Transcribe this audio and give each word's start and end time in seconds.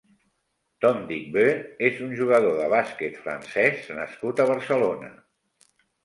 Tom 0.83 1.01
Digbeu 1.09 1.49
és 1.89 1.99
un 2.05 2.15
jugador 2.19 2.57
de 2.59 2.69
bàsquet 2.71 3.19
francès 3.25 3.83
nascut 3.99 4.41
a 4.41 4.47
Barcelona. 4.53 5.11